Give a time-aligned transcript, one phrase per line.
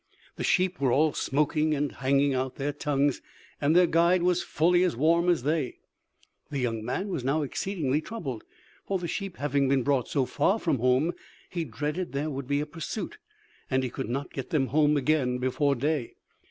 [0.35, 3.21] The sheep were all smoking, and hanging out their tongues,
[3.61, 5.77] and their guide was fully as warm as they.
[6.49, 8.43] The young man was now exceedingly troubled,
[8.87, 11.13] for the sheep having been brought so far from home,
[11.51, 13.19] he dreaded there would be a pursuit,
[13.69, 16.15] and he could not get them home again before day.